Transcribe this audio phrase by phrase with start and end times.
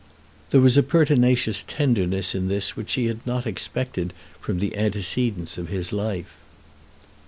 [0.49, 5.59] There was a pertinacious tenderness in this which she had not expected from the antecedents
[5.59, 6.35] of his life.